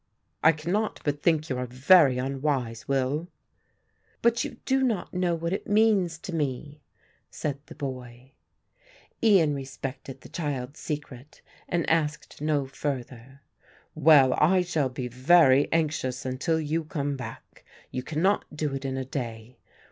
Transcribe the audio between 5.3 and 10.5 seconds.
what it means to me," said the boy. Ian respected the